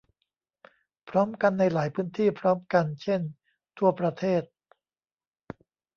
[1.09, 3.21] พร้อมกันในหลายพื้นที่พร้อมกัน เช่น
[3.77, 4.43] ทั่วประเทศ